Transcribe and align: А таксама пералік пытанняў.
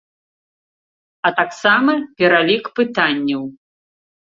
А 1.29 1.33
таксама 1.41 1.91
пералік 2.17 2.65
пытанняў. 2.83 3.47